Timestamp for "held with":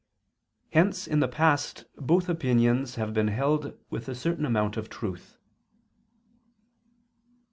3.27-4.09